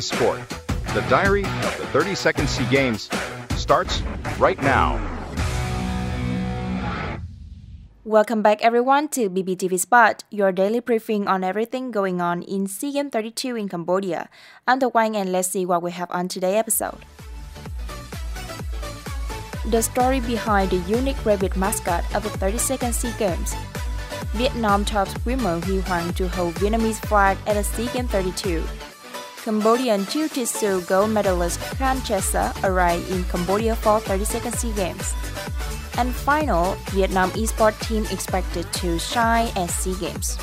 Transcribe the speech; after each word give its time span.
Sport. 0.00 0.40
The 0.94 1.04
diary 1.08 1.44
of 1.44 1.76
the 1.78 1.84
32nd 1.98 2.48
SEA 2.48 2.66
Games 2.70 3.10
starts 3.56 4.02
right 4.38 4.60
now. 4.62 5.00
Welcome 8.06 8.40
back, 8.40 8.62
everyone, 8.62 9.08
to 9.18 9.28
BPTV 9.28 9.80
Spot, 9.80 10.22
your 10.30 10.52
daily 10.52 10.78
briefing 10.78 11.26
on 11.26 11.42
everything 11.42 11.90
going 11.90 12.20
on 12.20 12.42
in 12.42 12.68
SEA 12.68 12.92
Games 12.92 13.10
32 13.10 13.56
in 13.56 13.68
Cambodia. 13.68 14.28
I'm 14.68 14.78
the 14.78 14.88
Wang, 14.88 15.16
and 15.16 15.32
let's 15.32 15.48
see 15.48 15.66
what 15.66 15.82
we 15.82 15.90
have 15.90 16.10
on 16.12 16.28
today's 16.28 16.54
episode. 16.54 17.04
The 19.66 19.82
story 19.82 20.20
behind 20.20 20.70
the 20.70 20.76
unique 20.88 21.18
rabbit 21.26 21.56
mascot 21.56 22.04
of 22.14 22.22
the 22.22 22.30
32nd 22.38 22.94
SEA 22.94 23.12
Games. 23.18 23.56
Vietnam 24.38 24.84
top 24.84 25.08
swimmer 25.08 25.58
Huy 25.62 25.80
Hoàng 25.80 26.14
to 26.14 26.28
hold 26.28 26.54
Vietnamese 26.54 27.04
flag 27.06 27.36
at 27.48 27.54
the 27.54 27.64
SEA 27.64 27.88
Games 27.92 28.10
32. 28.10 28.62
Cambodian 29.46 30.04
Jiu-Jitsu 30.06 30.80
gold 30.86 31.10
medalist 31.10 31.60
Khan 31.78 31.98
Jessa 31.98 32.50
arrived 32.64 33.08
in 33.12 33.22
Cambodia 33.30 33.76
for 33.76 34.00
32nd 34.00 34.52
SEA 34.56 34.72
Games. 34.72 35.14
And 35.98 36.12
final, 36.12 36.74
Vietnam 36.90 37.30
esports 37.38 37.78
team 37.86 38.04
expected 38.10 38.66
to 38.72 38.98
shine 38.98 39.46
at 39.54 39.70
SEA 39.70 39.94
Games. 40.00 40.36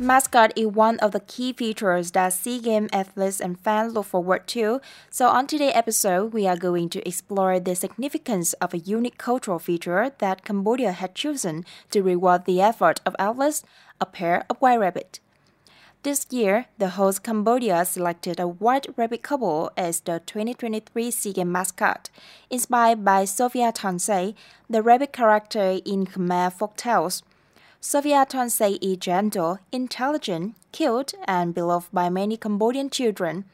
Mascot 0.00 0.52
is 0.56 0.66
one 0.66 0.98
of 0.98 1.12
the 1.12 1.20
key 1.20 1.52
features 1.52 2.10
that 2.10 2.32
SEA 2.32 2.58
Games 2.58 2.90
athletes 2.92 3.40
and 3.40 3.56
fans 3.60 3.94
look 3.94 4.06
forward 4.06 4.48
to. 4.48 4.80
So 5.08 5.28
on 5.28 5.46
today's 5.46 5.76
episode, 5.76 6.32
we 6.32 6.48
are 6.48 6.56
going 6.56 6.88
to 6.88 7.06
explore 7.06 7.60
the 7.60 7.76
significance 7.76 8.52
of 8.54 8.74
a 8.74 8.78
unique 8.78 9.18
cultural 9.18 9.60
feature 9.60 10.10
that 10.18 10.44
Cambodia 10.44 10.90
had 10.90 11.14
chosen 11.14 11.64
to 11.92 12.02
reward 12.02 12.46
the 12.46 12.60
effort 12.60 13.00
of 13.06 13.14
athletes, 13.16 13.62
a 14.00 14.06
pair 14.06 14.44
of 14.50 14.56
white 14.56 14.80
rabbit. 14.80 15.20
This 16.04 16.26
year, 16.30 16.66
the 16.78 16.88
host 16.98 17.22
Cambodia 17.22 17.84
selected 17.84 18.40
a 18.40 18.48
white 18.48 18.88
rabbit 18.96 19.22
couple 19.22 19.70
as 19.76 20.00
the 20.00 20.20
2023 20.26 21.12
SEA 21.12 21.32
Games 21.32 21.48
mascot, 21.48 22.10
inspired 22.50 23.04
by 23.04 23.24
Sophia 23.24 23.70
Tonsay, 23.70 24.34
the 24.68 24.82
rabbit 24.82 25.12
character 25.12 25.78
in 25.84 26.06
Khmer 26.06 26.52
folktales. 26.52 27.22
Sophia 27.80 28.26
Tonsay 28.28 28.78
is 28.82 28.96
gentle, 28.96 29.60
intelligent, 29.70 30.56
cute, 30.72 31.14
and 31.26 31.54
beloved 31.54 31.92
by 31.92 32.08
many 32.08 32.36
Cambodian 32.36 32.90
children. 32.90 33.44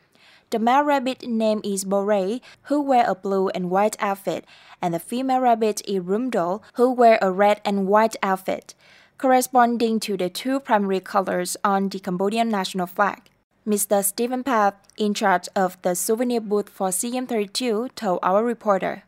The 0.48 0.58
male 0.58 0.84
rabbit 0.84 1.28
name 1.28 1.60
is 1.62 1.84
Bore, 1.84 2.40
who 2.62 2.80
wear 2.80 3.04
a 3.06 3.14
blue 3.14 3.50
and 3.50 3.68
white 3.68 3.96
outfit, 4.00 4.46
and 4.80 4.94
the 4.94 4.98
female 4.98 5.40
rabbit 5.40 5.82
is 5.86 6.02
Rumdol, 6.02 6.62
who 6.76 6.90
wear 6.92 7.18
a 7.20 7.30
red 7.30 7.60
and 7.66 7.86
white 7.86 8.16
outfit 8.22 8.74
corresponding 9.18 9.98
to 9.98 10.16
the 10.16 10.30
two 10.30 10.60
primary 10.60 11.00
colors 11.00 11.56
on 11.64 11.88
the 11.88 11.98
Cambodian 11.98 12.48
national 12.48 12.86
flag. 12.86 13.22
Mr. 13.66 14.02
Stephen 14.02 14.44
Path, 14.44 14.74
in 14.96 15.12
charge 15.12 15.48
of 15.54 15.76
the 15.82 15.94
souvenir 15.94 16.40
booth 16.40 16.68
for 16.68 16.88
CM32, 16.88 17.94
told 17.94 18.20
our 18.22 18.44
reporter. 18.44 19.02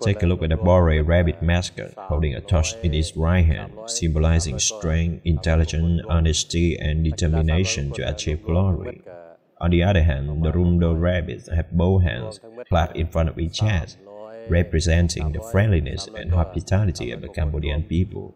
Take 0.00 0.22
a 0.22 0.26
look 0.26 0.42
at 0.42 0.50
the 0.50 0.56
Bore 0.56 1.02
rabbit 1.02 1.42
mascot 1.42 1.92
holding 1.96 2.34
a 2.34 2.40
torch 2.40 2.74
in 2.82 2.94
its 2.94 3.16
right 3.16 3.44
hand, 3.44 3.72
symbolizing 3.86 4.58
strength, 4.58 5.22
intelligence, 5.26 6.02
honesty, 6.08 6.78
and 6.78 7.04
determination 7.04 7.92
to 7.92 8.08
achieve 8.08 8.44
glory. 8.44 9.02
On 9.60 9.70
the 9.70 9.82
other 9.82 10.02
hand, 10.02 10.42
the 10.42 10.52
Rumdol 10.52 10.98
rabbits 10.98 11.50
have 11.50 11.70
both 11.72 12.02
hands 12.02 12.40
clapped 12.68 12.96
in 12.96 13.08
front 13.08 13.28
of 13.28 13.38
each 13.38 13.54
chest, 13.60 13.98
representing 14.48 15.32
the 15.32 15.42
friendliness 15.52 16.08
and 16.16 16.32
hospitality 16.32 17.10
of 17.10 17.20
the 17.20 17.28
Cambodian 17.28 17.82
people 17.82 18.34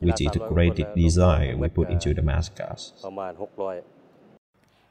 which 0.00 0.20
is 0.20 0.30
the 0.32 0.40
creative 0.40 0.88
uh, 0.88 0.94
design 0.94 1.54
uh, 1.54 1.58
we 1.58 1.68
put 1.68 1.90
into 1.90 2.14
the 2.14 2.22
mascots. 2.22 2.92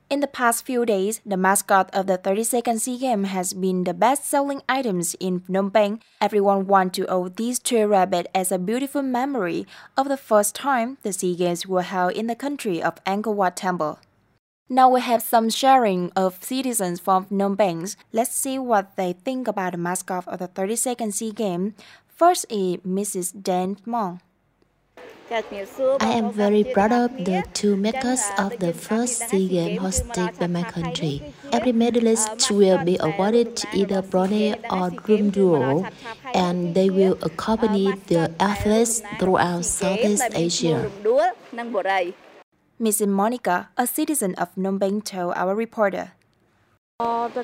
In 0.09 0.19
the 0.19 0.27
past 0.27 0.65
few 0.65 0.85
days, 0.85 1.21
the 1.25 1.37
mascot 1.37 1.89
of 1.91 2.05
the 2.05 2.19
32nd 2.19 2.79
SEA 2.79 2.99
Games 2.99 3.29
has 3.29 3.53
been 3.53 3.83
the 3.83 3.95
best-selling 3.95 4.61
items 4.69 5.15
in 5.15 5.39
Phnom 5.39 5.73
Penh. 5.73 6.01
Everyone 6.21 6.67
wants 6.67 6.97
to 6.97 7.07
own 7.07 7.33
these 7.35 7.57
two 7.57 7.87
rabbits 7.87 8.29
as 8.35 8.51
a 8.51 8.59
beautiful 8.59 9.01
memory 9.01 9.65
of 9.97 10.09
the 10.09 10.17
first 10.17 10.53
time 10.53 10.97
the 11.01 11.13
SEA 11.13 11.35
Games 11.35 11.65
were 11.65 11.81
held 11.81 12.13
in 12.13 12.27
the 12.27 12.35
country 12.35 12.83
of 12.83 13.03
Angkor 13.05 13.33
Wat 13.33 13.57
Temple. 13.57 13.97
Now 14.69 14.89
we 14.89 15.01
have 15.01 15.23
some 15.23 15.49
sharing 15.49 16.11
of 16.15 16.43
citizens 16.43 16.99
from 16.99 17.25
Phnom 17.25 17.57
Penh. 17.57 17.87
Let's 18.11 18.35
see 18.35 18.59
what 18.59 18.95
they 18.95 19.13
think 19.13 19.47
about 19.47 19.71
the 19.71 19.77
mascot 19.79 20.27
of 20.27 20.39
the 20.39 20.47
32nd 20.47 21.13
SEA 21.13 21.31
Games. 21.31 21.73
First 22.07 22.45
is 22.49 22.77
Mrs. 22.85 23.33
Dan 23.41 23.77
Mong. 23.87 24.19
I 25.33 26.13
am 26.13 26.29
very 26.31 26.63
proud 26.63 26.93
of 26.93 27.09
the 27.25 27.41
two 27.57 27.75
makers 27.75 28.21
of 28.37 28.53
the 28.59 28.69
first 28.71 29.29
SEA 29.29 29.49
Games 29.49 29.81
hosted 29.81 30.37
by 30.37 30.45
my 30.45 30.61
country. 30.61 31.33
Every 31.51 31.73
medalist 31.73 32.51
will 32.51 32.77
be 32.85 33.01
awarded 33.01 33.65
either 33.73 34.03
bronze 34.03 34.61
or 34.69 34.93
Rumdol, 34.93 35.89
and 36.37 36.75
they 36.75 36.91
will 36.93 37.17
accompany 37.25 37.97
the 38.13 38.29
athletes 38.39 39.01
throughout 39.17 39.65
Southeast 39.65 40.29
Asia. 40.37 40.91
Mrs. 42.79 43.07
Monica, 43.09 43.69
a 43.75 43.87
citizen 43.87 44.35
of 44.35 44.53
Phnom 44.53 44.79
Penh, 44.79 45.01
told 45.01 45.33
our 45.33 45.55
reporter. 45.55 46.13
Uh, 46.99 47.27
the 47.33 47.41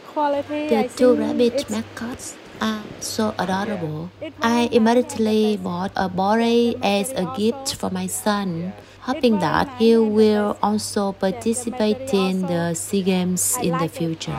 two 0.95 1.15
rabbit 1.15 1.65
mascots 1.71 2.37
are 2.61 2.83
so 2.99 3.33
adorable. 3.39 4.09
I 4.41 4.69
immediately 4.71 5.57
bought 5.57 5.91
a 5.95 6.09
bore 6.09 6.41
as 6.83 7.11
a 7.11 7.31
gift 7.35 7.75
for 7.75 7.89
my 7.89 8.07
son, 8.07 8.73
hoping 9.01 9.39
that 9.39 9.67
he 9.77 9.97
will 9.97 10.57
also 10.61 11.13
participate 11.13 12.13
in 12.13 12.41
the 12.47 12.73
SEA 12.73 13.03
Games 13.03 13.57
in 13.61 13.77
the 13.77 13.87
future. 13.87 14.37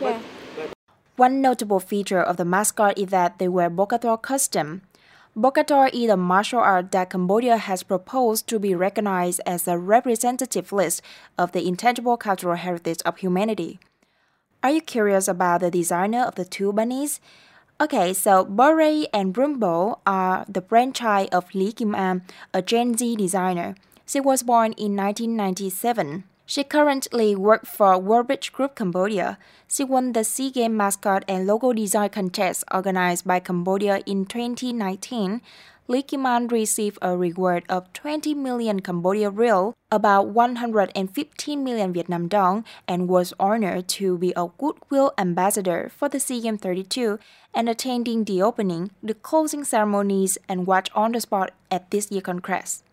Oh, 0.00 0.20
One 1.16 1.40
notable 1.40 1.80
feature 1.80 2.22
of 2.22 2.36
the 2.36 2.44
mascot 2.44 2.98
is 2.98 3.08
that 3.08 3.38
they 3.38 3.48
wear 3.48 3.70
Bokator 3.70 4.20
costume. 4.20 4.82
Bokator 5.36 5.88
is 5.92 6.10
a 6.10 6.16
martial 6.16 6.60
art 6.60 6.90
that 6.92 7.10
Cambodia 7.10 7.56
has 7.56 7.82
proposed 7.82 8.46
to 8.48 8.58
be 8.58 8.74
recognized 8.74 9.40
as 9.46 9.66
a 9.66 9.78
representative 9.78 10.72
list 10.72 11.00
of 11.38 11.52
the 11.52 11.66
intangible 11.66 12.16
cultural 12.16 12.56
heritage 12.56 13.00
of 13.06 13.16
humanity. 13.16 13.78
Are 14.64 14.70
you 14.70 14.80
curious 14.80 15.26
about 15.26 15.60
the 15.60 15.72
designer 15.72 16.22
of 16.22 16.36
the 16.36 16.44
two 16.44 16.72
bunnies? 16.72 17.20
Okay, 17.80 18.12
so 18.12 18.44
Bore 18.44 18.80
and 19.12 19.34
Rumdol 19.34 19.98
are 20.06 20.44
the 20.48 20.60
brainchild 20.60 21.30
of 21.34 21.52
Lee 21.52 21.72
Kim 21.72 21.96
Am, 21.96 22.22
a 22.54 22.62
Gen 22.62 22.96
Z 22.96 23.16
designer. 23.16 23.74
She 24.06 24.20
was 24.20 24.44
born 24.44 24.72
in 24.74 24.94
1997. 24.94 26.22
She 26.46 26.62
currently 26.62 27.34
works 27.34 27.70
for 27.70 27.98
Warbridge 27.98 28.52
Group 28.52 28.76
Cambodia. 28.76 29.36
She 29.66 29.82
won 29.82 30.12
the 30.12 30.22
SEA 30.22 30.52
Games 30.52 30.76
mascot 30.76 31.24
and 31.26 31.44
logo 31.44 31.72
design 31.72 32.10
contest 32.10 32.62
organized 32.72 33.26
by 33.26 33.40
Cambodia 33.40 34.00
in 34.06 34.26
2019 34.26 35.40
Lee 35.88 36.02
Kim-an 36.02 36.46
received 36.46 36.96
a 37.02 37.16
reward 37.16 37.64
of 37.68 37.92
20 37.92 38.34
million 38.34 38.80
Cambodia 38.80 39.30
riel, 39.30 39.74
about 39.90 40.28
115 40.28 41.64
million 41.64 41.92
Vietnam 41.92 42.28
dong, 42.28 42.64
and 42.86 43.08
was 43.08 43.34
honored 43.40 43.88
to 43.88 44.16
be 44.16 44.32
a 44.36 44.46
goodwill 44.58 45.12
ambassador 45.18 45.90
for 45.94 46.08
the 46.08 46.20
SEA 46.20 46.40
Games 46.40 46.60
32 46.60 47.18
and 47.52 47.68
attending 47.68 48.24
the 48.24 48.40
opening, 48.40 48.92
the 49.02 49.14
closing 49.14 49.64
ceremonies, 49.64 50.38
and 50.48 50.68
watch 50.68 50.88
on 50.94 51.12
the 51.12 51.20
spot 51.20 51.50
at 51.68 51.90
this 51.90 52.12
year's 52.12 52.22
congress. 52.22 52.84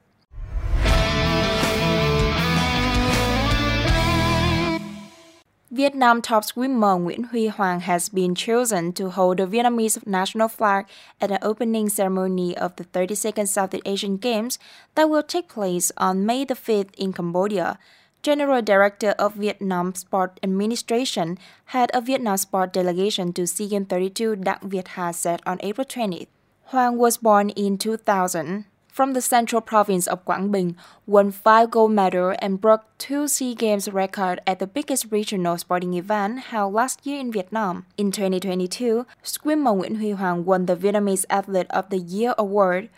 Vietnam 5.71 6.19
top 6.19 6.43
swimmer 6.43 6.97
Nguyễn 6.97 7.29
Huy 7.29 7.47
Hoàng 7.47 7.81
has 7.81 8.09
been 8.09 8.33
chosen 8.33 8.91
to 8.93 9.11
hold 9.11 9.37
the 9.37 9.45
Vietnamese 9.45 9.99
national 10.07 10.47
flag 10.47 10.87
at 11.21 11.29
the 11.29 11.37
opening 11.45 11.89
ceremony 11.89 12.57
of 12.57 12.75
the 12.77 12.85
32nd 12.85 13.47
Southeast 13.47 13.83
Asian 13.85 14.17
Games 14.17 14.57
that 14.95 15.11
will 15.11 15.21
take 15.21 15.47
place 15.47 15.91
on 15.95 16.25
May 16.25 16.43
the 16.43 16.55
5th 16.55 16.95
in 16.97 17.13
Cambodia. 17.13 17.77
General 18.23 18.63
Director 18.63 19.13
of 19.19 19.35
Vietnam 19.35 19.93
Sport 19.93 20.39
Administration 20.41 21.37
head 21.65 21.91
of 21.93 22.07
Vietnam 22.07 22.37
sport 22.37 22.73
delegation 22.73 23.31
to 23.33 23.45
SEA 23.45 23.67
Games 23.67 23.87
32 23.89 24.35
Đặng 24.37 24.69
Việt 24.69 24.87
Hà 24.87 25.13
said 25.13 25.39
on 25.45 25.59
April 25.59 25.85
20th. 25.85 26.27
Hoàng 26.71 26.97
was 26.97 27.17
born 27.21 27.49
in 27.49 27.77
2000 27.77 28.63
from 28.91 29.13
the 29.13 29.21
central 29.21 29.61
province 29.61 30.07
of 30.07 30.25
Bình, 30.25 30.75
won 31.05 31.31
five 31.31 31.71
gold 31.71 31.91
medals 31.91 32.35
and 32.41 32.59
broke 32.59 32.83
two 32.97 33.27
SEA 33.27 33.55
Games 33.55 33.87
record 33.87 34.41
at 34.45 34.59
the 34.59 34.67
biggest 34.67 35.07
regional 35.11 35.57
sporting 35.57 35.93
event 35.93 36.39
held 36.51 36.73
last 36.73 37.05
year 37.05 37.19
in 37.19 37.31
Vietnam. 37.31 37.85
In 37.97 38.11
2022, 38.11 39.05
swimmer 39.23 39.71
Nguyễn 39.71 39.97
Huy 39.97 40.15
Hoàng 40.15 40.43
won 40.43 40.65
the 40.65 40.75
Vietnamese 40.75 41.25
Athlete 41.29 41.67
of 41.69 41.89
the 41.89 41.99
Year 41.99 42.33
award. 42.37 42.89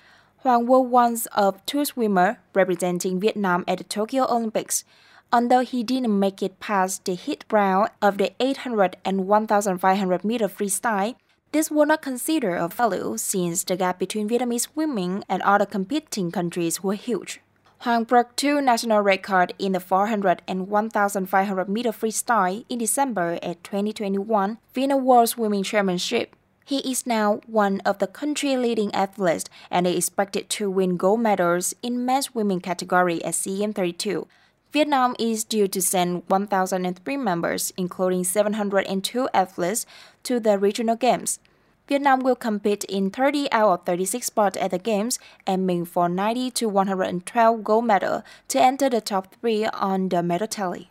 Hoàng 0.43 0.65
was 0.65 0.87
one 0.87 1.17
of 1.33 1.63
two 1.65 1.85
swimmers 1.85 2.37
representing 2.55 3.19
Vietnam 3.19 3.63
at 3.67 3.77
the 3.77 3.83
Tokyo 3.83 4.25
Olympics. 4.25 4.83
Although 5.31 5.61
he 5.61 5.83
didn't 5.83 6.19
make 6.19 6.41
it 6.41 6.59
past 6.59 7.05
the 7.05 7.15
heat 7.15 7.45
round 7.51 7.89
of 8.01 8.17
the 8.17 8.33
800 8.39 8.97
and 9.05 9.27
1500 9.27 10.25
meter 10.25 10.47
freestyle, 10.47 11.15
this 11.51 11.69
was 11.69 11.87
not 11.87 12.01
considered 12.01 12.57
of 12.57 12.73
value 12.73 13.17
since 13.17 13.63
the 13.63 13.75
gap 13.75 13.99
between 13.99 14.29
Vietnamese 14.29 14.67
women 14.73 15.23
and 15.27 15.41
other 15.41 15.65
competing 15.65 16.31
countries 16.31 16.81
were 16.81 16.93
huge. 16.93 17.41
Hoàng 17.81 18.05
broke 18.07 18.35
two 18.35 18.61
national 18.61 19.01
records 19.01 19.53
in 19.57 19.71
the 19.71 19.79
400 19.79 20.43
and 20.47 20.67
1,500 20.69 21.67
meter 21.67 21.89
freestyle 21.89 22.63
in 22.69 22.77
December 22.77 23.39
at 23.41 23.63
2021 23.63 24.59
FINA 24.71 24.97
World 24.97 25.29
Swimming 25.29 25.63
Championship. 25.63 26.35
He 26.63 26.77
is 26.89 27.07
now 27.07 27.41
one 27.47 27.81
of 27.81 27.97
the 27.97 28.07
country 28.07 28.55
leading 28.55 28.93
athletes 28.93 29.45
and 29.69 29.87
is 29.87 29.97
expected 29.97 30.47
to 30.51 30.69
win 30.69 30.95
gold 30.95 31.21
medals 31.21 31.73
in 31.81 32.05
men's 32.05 32.25
swimming 32.25 32.61
category 32.61 33.21
at 33.25 33.35
SEA 33.35 33.65
32. 33.65 34.27
Vietnam 34.71 35.15
is 35.19 35.43
due 35.43 35.67
to 35.67 35.81
send 35.81 36.23
1,003 36.27 37.17
members, 37.17 37.73
including 37.75 38.23
702 38.23 39.27
athletes, 39.33 39.85
to 40.23 40.39
the 40.39 40.57
regional 40.57 40.95
games. 40.95 41.39
Vietnam 41.87 42.21
will 42.21 42.37
compete 42.37 42.85
in 42.85 43.09
30 43.09 43.51
out 43.51 43.71
of 43.71 43.85
36 43.85 44.25
spots 44.25 44.57
at 44.57 44.71
the 44.71 44.79
Games, 44.79 45.19
aiming 45.45 45.83
for 45.83 46.07
90 46.07 46.51
to 46.51 46.69
112 46.69 47.63
gold 47.65 47.85
medals 47.85 48.23
to 48.47 48.61
enter 48.61 48.89
the 48.89 49.01
top 49.01 49.35
three 49.41 49.65
on 49.65 50.07
the 50.07 50.23
medal 50.23 50.47
tally. 50.47 50.90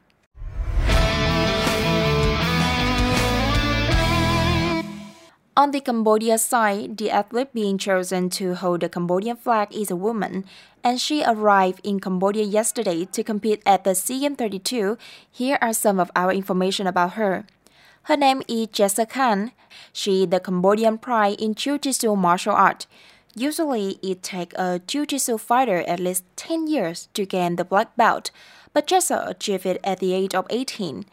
On 5.56 5.72
the 5.72 5.80
Cambodia 5.80 6.38
side, 6.38 6.96
the 6.96 7.10
athlete 7.10 7.52
being 7.52 7.76
chosen 7.76 8.30
to 8.30 8.54
hold 8.54 8.80
the 8.80 8.88
Cambodian 8.88 9.36
flag 9.36 9.74
is 9.74 9.90
a 9.90 9.96
woman, 9.96 10.44
and 10.84 11.00
she 11.00 11.24
arrived 11.24 11.80
in 11.84 11.98
Cambodia 11.98 12.44
yesterday 12.44 13.04
to 13.06 13.24
compete 13.24 13.60
at 13.66 13.82
the 13.82 13.90
CM32. 13.90 14.96
Here 15.28 15.58
are 15.60 15.72
some 15.72 15.98
of 15.98 16.10
our 16.14 16.32
information 16.32 16.86
about 16.86 17.14
her. 17.14 17.44
Her 18.04 18.16
name 18.16 18.42
is 18.46 18.68
Jessa 18.68 19.08
Khan. 19.08 19.50
She 19.92 20.22
is 20.22 20.30
the 20.30 20.38
Cambodian 20.38 20.98
pride 20.98 21.40
in 21.40 21.56
Jiu-Jitsu 21.56 22.14
martial 22.14 22.54
art. 22.54 22.86
Usually, 23.34 23.98
it 24.02 24.22
takes 24.22 24.54
a 24.56 24.78
Jiu-Jitsu 24.78 25.36
fighter 25.38 25.82
at 25.86 25.98
least 25.98 26.24
10 26.36 26.68
years 26.68 27.08
to 27.14 27.26
gain 27.26 27.56
the 27.56 27.64
black 27.64 27.96
belt, 27.96 28.30
but 28.72 28.86
Jessa 28.86 29.28
achieved 29.28 29.66
it 29.66 29.80
at 29.82 29.98
the 29.98 30.14
age 30.14 30.34
of 30.34 30.46
18. 30.48 31.04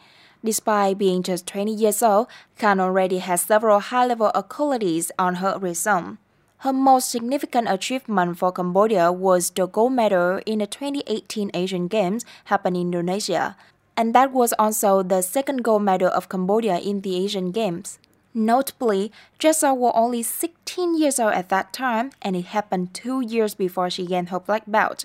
Despite 0.44 0.98
being 0.98 1.22
just 1.22 1.46
20 1.46 1.74
years 1.74 2.02
old, 2.02 2.28
Khan 2.58 2.78
already 2.80 3.18
has 3.18 3.42
several 3.42 3.80
high-level 3.80 4.30
accolades 4.34 5.10
on 5.18 5.36
her 5.36 5.58
resume. 5.58 6.18
Her 6.58 6.72
most 6.72 7.10
significant 7.10 7.68
achievement 7.68 8.38
for 8.38 8.50
Cambodia 8.50 9.12
was 9.12 9.50
the 9.50 9.66
gold 9.66 9.92
medal 9.92 10.40
in 10.44 10.58
the 10.58 10.66
2018 10.66 11.50
Asian 11.54 11.86
Games 11.86 12.24
happened 12.46 12.76
in 12.76 12.92
Indonesia, 12.92 13.56
and 13.96 14.14
that 14.14 14.32
was 14.32 14.52
also 14.58 15.02
the 15.02 15.22
second 15.22 15.62
gold 15.62 15.82
medal 15.82 16.08
of 16.08 16.28
Cambodia 16.28 16.78
in 16.78 17.02
the 17.02 17.16
Asian 17.16 17.50
Games. 17.50 17.98
Notably, 18.34 19.10
Jessa 19.40 19.76
was 19.76 19.92
only 19.94 20.22
16 20.22 20.98
years 20.98 21.18
old 21.18 21.32
at 21.34 21.48
that 21.48 21.72
time, 21.72 22.10
and 22.22 22.36
it 22.36 22.46
happened 22.46 22.94
two 22.94 23.20
years 23.20 23.54
before 23.54 23.90
she 23.90 24.06
gained 24.06 24.28
her 24.28 24.38
black 24.38 24.62
belt. 24.66 25.04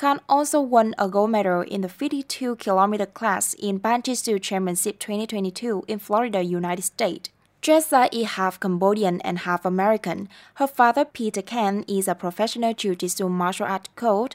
Khan 0.00 0.18
also 0.30 0.62
won 0.62 0.94
a 0.96 1.10
gold 1.10 1.30
medal 1.30 1.60
in 1.60 1.82
the 1.82 1.88
52 1.90 2.56
kilometer 2.56 3.04
class 3.04 3.52
in 3.52 3.78
Jiu-Jitsu 3.78 4.38
Championship 4.38 4.98
2022 4.98 5.84
in 5.88 5.98
Florida, 5.98 6.42
United 6.42 6.84
States. 6.84 7.28
Jessa 7.60 8.08
is 8.10 8.28
half 8.28 8.58
Cambodian 8.58 9.20
and 9.20 9.40
half 9.40 9.66
American. 9.66 10.30
Her 10.54 10.66
father, 10.66 11.04
Peter 11.04 11.42
Khan, 11.42 11.84
is 11.86 12.08
a 12.08 12.14
professional 12.14 12.72
Jiu-Jitsu 12.72 13.28
martial 13.28 13.66
art 13.66 13.90
coach. 13.94 14.32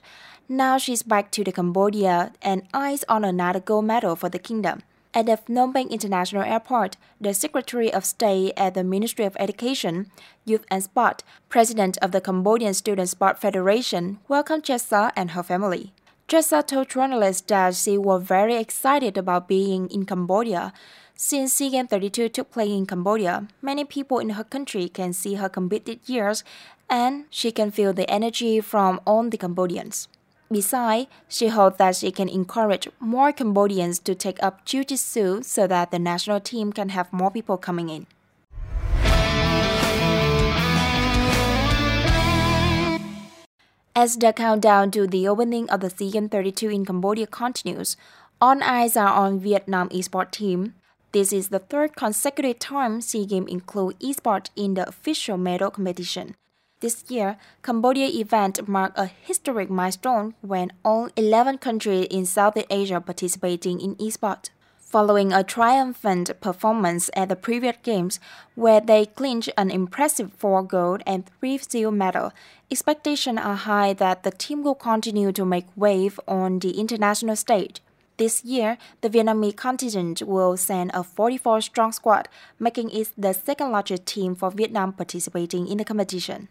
Now 0.47 0.77
she's 0.77 1.01
back 1.01 1.31
to 1.31 1.43
the 1.43 1.51
Cambodia 1.51 2.33
and 2.43 2.67
eyes 2.71 3.03
on 3.09 3.25
another 3.25 3.59
gold 3.59 3.85
medal 3.85 4.15
for 4.15 4.29
the 4.29 4.37
kingdom. 4.37 4.83
At 5.15 5.27
the 5.27 5.37
Phnom 5.37 5.73
Penh 5.73 5.87
International 5.87 6.43
Airport, 6.43 6.97
the 7.21 7.33
Secretary 7.33 7.87
of 7.91 8.03
State 8.03 8.51
at 8.57 8.73
the 8.73 8.83
Ministry 8.83 9.23
of 9.23 9.37
Education, 9.39 10.11
Youth 10.43 10.65
and 10.69 10.83
Sport, 10.83 11.23
President 11.47 11.97
of 12.01 12.11
the 12.11 12.19
Cambodian 12.19 12.73
Student 12.73 13.07
Sport 13.07 13.39
Federation, 13.39 14.19
welcomed 14.27 14.63
Jessa 14.63 15.11
and 15.15 15.31
her 15.31 15.41
family. 15.41 15.93
Jessa 16.27 16.67
told 16.67 16.89
journalists 16.89 17.43
that 17.47 17.75
she 17.75 17.97
was 17.97 18.23
very 18.23 18.57
excited 18.57 19.17
about 19.17 19.47
being 19.47 19.87
in 19.87 20.05
Cambodia. 20.05 20.73
Since 21.15 21.53
SEA 21.53 21.69
Games 21.69 21.89
32 21.91 22.27
took 22.27 22.51
place 22.51 22.71
in 22.71 22.85
Cambodia, 22.85 23.47
many 23.61 23.85
people 23.85 24.19
in 24.19 24.31
her 24.31 24.43
country 24.43 24.89
can 24.89 25.13
see 25.13 25.35
her 25.35 25.47
competed 25.47 26.01
years 26.09 26.43
and 26.89 27.23
she 27.29 27.53
can 27.53 27.71
feel 27.71 27.93
the 27.93 28.09
energy 28.11 28.59
from 28.59 28.99
all 29.07 29.23
the 29.29 29.37
Cambodians. 29.37 30.09
Besides, 30.51 31.07
she 31.27 31.47
hopes 31.47 31.77
that 31.77 31.95
she 31.95 32.11
can 32.11 32.29
encourage 32.29 32.87
more 32.99 33.33
Cambodians 33.33 33.97
to 33.99 34.13
take 34.13 34.41
up 34.43 34.63
Jiu-Jitsu 34.65 35.41
so 35.43 35.65
that 35.65 35.89
the 35.89 35.97
national 35.97 36.39
team 36.39 36.71
can 36.71 36.89
have 36.89 37.11
more 37.11 37.31
people 37.31 37.57
coming 37.57 37.89
in. 37.89 38.05
As 43.97 44.17
the 44.17 44.33
countdown 44.33 44.91
to 44.91 45.07
the 45.07 45.27
opening 45.27 45.69
of 45.69 45.79
the 45.79 45.89
SEA 45.89 46.11
Games 46.11 46.29
32 46.29 46.69
in 46.69 46.85
Cambodia 46.85 47.25
continues, 47.25 47.95
all 48.41 48.61
eyes 48.61 48.97
are 48.97 49.13
on 49.13 49.39
Vietnam 49.39 49.89
esports 49.89 50.31
team. 50.31 50.75
This 51.13 51.31
is 51.31 51.47
the 51.47 51.59
third 51.59 51.95
consecutive 51.95 52.59
time 52.59 52.99
SEA 52.99 53.25
Games 53.25 53.49
include 53.49 53.97
esports 53.99 54.49
in 54.55 54.73
the 54.73 54.87
official 54.87 55.37
medal 55.37 55.71
competition. 55.71 56.35
This 56.81 57.05
year, 57.07 57.37
Cambodia 57.63 58.07
event 58.07 58.67
marked 58.67 58.99
a 58.99 59.05
historic 59.05 59.69
milestone 59.69 60.35
when 60.41 60.73
all 60.83 61.07
11 61.15 61.59
countries 61.59 62.07
in 62.11 62.25
Southeast 62.25 62.67
Asia 62.69 62.99
participating 62.99 63.79
in 63.79 63.95
esports. 63.95 64.49
Following 64.77 65.31
a 65.31 65.41
triumphant 65.41 66.31
performance 66.41 67.09
at 67.15 67.29
the 67.29 67.37
previous 67.37 67.77
games, 67.81 68.19
where 68.55 68.81
they 68.81 69.05
clinched 69.05 69.49
an 69.57 69.71
impressive 69.71 70.33
four 70.33 70.63
gold 70.63 71.01
and 71.07 71.23
three 71.39 71.57
silver 71.57 71.95
medals, 71.95 72.33
expectations 72.69 73.39
are 73.41 73.55
high 73.55 73.93
that 73.93 74.23
the 74.23 74.31
team 74.31 74.61
will 74.61 74.75
continue 74.75 75.31
to 75.31 75.45
make 75.45 75.67
wave 75.77 76.19
on 76.27 76.59
the 76.59 76.77
international 76.77 77.37
stage. 77.37 77.81
This 78.17 78.43
year, 78.43 78.77
the 78.99 79.09
Vietnamese 79.09 79.55
contingent 79.55 80.21
will 80.23 80.57
send 80.57 80.91
a 80.93 81.03
44 81.03 81.61
strong 81.61 81.93
squad, 81.93 82.27
making 82.59 82.89
it 82.91 83.11
the 83.17 83.33
second 83.33 83.71
largest 83.71 84.05
team 84.05 84.35
for 84.35 84.51
Vietnam 84.51 84.91
participating 84.91 85.69
in 85.69 85.77
the 85.77 85.85
competition. 85.85 86.49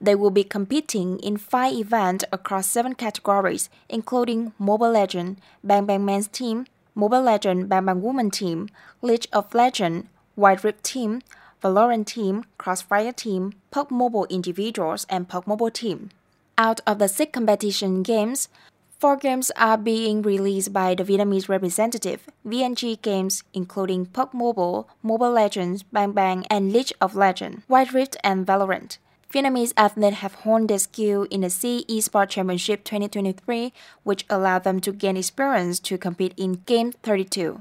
They 0.00 0.14
will 0.14 0.30
be 0.30 0.44
competing 0.44 1.18
in 1.18 1.36
five 1.36 1.74
events 1.74 2.24
across 2.32 2.66
seven 2.68 2.94
categories, 2.94 3.68
including 3.88 4.52
Mobile 4.58 4.92
Legend, 4.92 5.36
Bang 5.62 5.84
Bang 5.84 6.04
Men's 6.04 6.28
Team, 6.28 6.66
Mobile 6.94 7.22
Legend 7.22 7.68
Bang 7.68 7.84
Bang 7.84 8.00
Woman 8.00 8.30
Team, 8.30 8.68
League 9.02 9.26
of 9.32 9.54
Legend, 9.54 10.08
Wild 10.36 10.64
Rift 10.64 10.82
Team, 10.84 11.20
Valorant 11.62 12.06
Team, 12.06 12.44
Crossfire 12.56 13.12
Team, 13.12 13.52
PUBG 13.70 13.90
Mobile 13.90 14.26
Individuals, 14.30 15.06
and 15.10 15.28
PUBG 15.28 15.46
Mobile 15.46 15.70
Team. 15.70 16.10
Out 16.56 16.80
of 16.86 16.98
the 16.98 17.08
six 17.08 17.32
competition 17.32 18.02
games, 18.02 18.48
Four 19.00 19.16
games 19.16 19.50
are 19.56 19.78
being 19.78 20.20
released 20.20 20.74
by 20.74 20.94
the 20.94 21.04
Vietnamese 21.04 21.48
representative, 21.48 22.28
VNG 22.46 23.00
Games, 23.00 23.42
including 23.54 24.04
PUBG 24.04 24.34
Mobile, 24.34 24.90
Mobile 25.02 25.30
Legends, 25.30 25.82
Bang 25.84 26.12
Bang, 26.12 26.44
and 26.50 26.70
League 26.70 26.92
of 27.00 27.16
Legends, 27.16 27.62
Wild 27.66 27.94
Rift, 27.94 28.18
and 28.22 28.46
Valorant. 28.46 28.98
Vietnamese 29.32 29.72
athletes 29.76 30.16
have 30.18 30.34
honed 30.42 30.68
their 30.68 30.78
skill 30.80 31.22
in 31.30 31.42
the 31.42 31.50
SEA 31.50 31.84
Esports 31.88 32.30
Championship 32.30 32.82
2023, 32.82 33.72
which 34.02 34.24
allowed 34.28 34.64
them 34.64 34.80
to 34.80 34.90
gain 34.90 35.16
experience 35.16 35.78
to 35.78 35.96
compete 35.96 36.34
in 36.36 36.62
Game 36.66 36.90
32. 36.90 37.60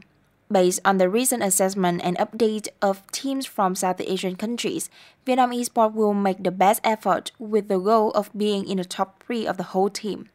Based 0.51 0.79
on 0.83 0.97
the 0.97 1.07
recent 1.07 1.43
assessment 1.43 2.01
and 2.03 2.17
update 2.17 2.69
of 2.81 3.05
teams 3.11 3.45
from 3.45 3.75
South 3.75 4.01
Asian 4.01 4.35
countries, 4.35 4.89
Vietnam 5.27 5.51
Esports 5.51 5.93
will 5.93 6.15
make 6.15 6.43
the 6.43 6.49
best 6.49 6.81
effort 6.83 7.31
with 7.37 7.67
the 7.67 7.77
goal 7.77 8.09
of 8.11 8.31
being 8.35 8.67
in 8.67 8.77
the 8.77 8.83
top 8.83 9.21
three 9.23 9.45
of 9.45 9.57
the 9.57 9.69
whole 9.69 9.91
team. 9.91 10.29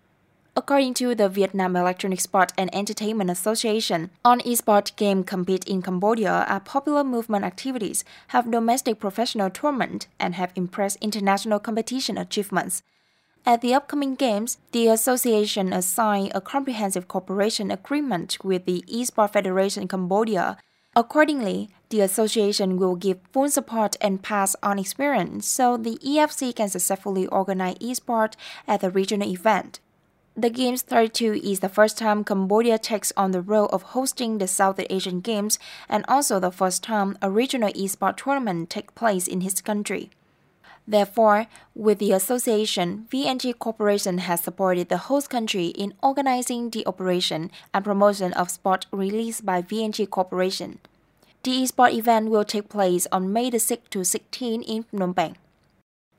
According 0.57 0.95
to 0.95 1.17
the 1.17 1.29
Vietnam 1.29 1.75
Electronic 1.75 2.21
Sport 2.21 2.53
and 2.57 2.73
Entertainment 2.73 3.29
Association, 3.29 4.11
on 4.25 4.39
esports 4.43 4.95
game 4.95 5.25
compete 5.25 5.65
in 5.65 5.83
Cambodia 5.83 6.47
are 6.49 6.61
popular 6.61 7.03
movement 7.03 7.45
activities, 7.45 8.05
have 8.29 8.53
domestic 8.53 9.01
professional 9.01 9.51
tournament, 9.51 10.07
and 10.21 10.37
have 10.37 10.53
impressed 10.55 10.99
international 11.01 11.59
competition 11.59 12.17
achievements. 12.17 12.85
At 13.45 13.63
the 13.63 13.75
upcoming 13.75 14.15
games, 14.15 14.59
the 14.71 14.87
association 14.87 15.73
assigned 15.73 16.31
a 16.37 16.41
comprehensive 16.41 17.09
cooperation 17.09 17.73
agreement 17.73 18.39
with 18.45 18.65
the 18.65 18.85
Esports 18.87 19.33
Federation 19.33 19.89
Cambodia. 19.89 20.57
Accordingly, 20.95 21.71
the 21.89 22.01
association 22.01 22.77
will 22.77 22.95
give 22.95 23.19
full 23.33 23.51
support 23.51 23.97
and 24.01 24.23
pass 24.23 24.55
on 24.63 24.79
experience 24.79 25.49
so 25.49 25.77
the 25.77 25.99
EFC 25.99 26.55
can 26.55 26.69
successfully 26.69 27.27
organize 27.27 27.77
esports 27.79 28.35
at 28.69 28.83
the 28.83 28.91
regional 28.91 29.29
event. 29.29 29.81
The 30.37 30.51
Games 30.51 30.83
32 30.83 31.35
is 31.45 31.61
the 31.61 31.69
first 31.69 31.97
time 31.97 32.25
Cambodia 32.25 32.77
takes 32.77 33.13
on 33.17 33.31
the 33.31 33.41
role 33.41 33.67
of 33.67 33.95
hosting 33.95 34.39
the 34.39 34.49
South 34.49 34.81
Asian 34.91 35.21
Games 35.21 35.61
and 35.89 36.05
also 36.09 36.41
the 36.41 36.51
first 36.51 36.83
time 36.83 37.17
a 37.23 37.31
regional 37.31 37.73
esports 37.73 38.17
tournament 38.17 38.69
takes 38.69 38.93
place 38.95 39.29
in 39.29 39.43
his 39.43 39.61
country. 39.61 40.11
Therefore, 40.89 41.47
with 41.77 42.01
the 42.01 42.11
association, 42.11 43.07
VNG 43.13 43.57
Corporation 43.57 44.19
has 44.19 44.41
supported 44.41 44.89
the 44.89 45.07
host 45.07 45.31
country 45.31 45.67
in 45.69 45.95
organizing 46.03 46.71
the 46.71 46.85
operation 46.85 47.53
and 47.73 47.85
promotion 47.85 48.33
of 48.33 48.51
sport 48.51 48.87
released 48.91 49.47
by 49.47 49.63
VNG 49.63 50.11
Corporation. 50.11 50.81
The 51.45 51.63
esports 51.63 51.95
event 51.95 52.31
will 52.31 52.45
take 52.45 52.69
place 52.69 53.07
on 53.13 53.33
May 53.33 53.51
the 53.51 53.61
6 53.61 53.89
to 53.91 54.05
16 54.05 54.63
in 54.63 54.83
Phnom 54.83 55.15
Penh. 55.15 55.37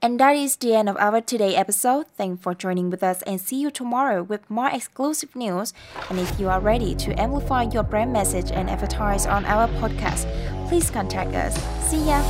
And 0.06 0.20
that 0.20 0.36
is 0.36 0.56
the 0.58 0.76
end 0.76 0.88
of 0.88 0.98
our 0.98 1.20
today 1.20 1.56
episode. 1.56 2.06
Thanks 2.16 2.44
for 2.44 2.54
joining 2.54 2.92
with 2.92 3.02
us 3.02 3.24
and 3.24 3.42
see 3.42 3.60
you 3.60 3.72
tomorrow 3.72 4.22
with 4.22 4.48
more 4.52 4.70
exclusive 4.70 5.36
news. 5.36 5.74
And 6.12 6.20
if 6.20 6.40
you 6.40 6.48
are 6.48 6.60
ready 6.60 6.94
to 6.94 7.20
amplify 7.20 7.64
your 7.64 7.82
brand 7.82 8.14
message 8.14 8.52
and 8.52 8.70
advertise 8.70 9.26
on 9.26 9.46
our 9.46 9.68
podcast, 9.80 10.30
please 10.70 10.92
contact 10.92 11.34
us. 11.34 11.58
See 11.90 12.06
ya! 12.06 12.22